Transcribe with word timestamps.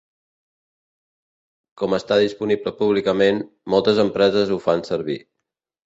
Com 1.83 1.97
està 1.99 2.19
disponible 2.25 2.75
públicament, 2.83 3.41
moltes 3.75 4.05
empreses 4.09 4.57
ho 4.59 4.63
fan 4.69 4.87
servir. 4.93 5.23